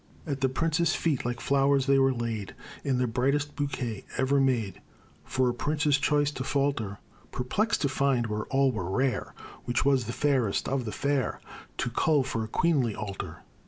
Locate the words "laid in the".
2.11-3.05